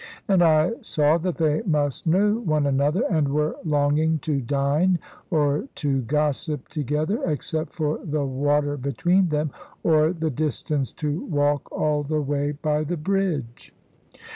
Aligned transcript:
And 0.27 0.41
I 0.41 0.71
saw 0.81 1.19
that 1.19 1.35
they 1.37 1.61
must 1.61 2.07
know 2.07 2.39
one 2.39 2.65
another, 2.65 3.03
and 3.07 3.27
were 3.29 3.55
longing 3.63 4.17
to 4.23 4.41
dine 4.41 4.97
or 5.29 5.67
to 5.75 6.01
gossip 6.01 6.69
together, 6.69 7.23
except 7.25 7.71
for 7.73 7.99
the 8.03 8.25
water 8.25 8.77
between 8.77 9.29
them, 9.29 9.51
or 9.83 10.11
the 10.11 10.31
distance 10.31 10.91
to 10.93 11.23
walk 11.27 11.71
all 11.71 12.01
the 12.01 12.19
way 12.19 12.51
by 12.51 12.83
the 12.83 12.97
bridge. 12.97 13.75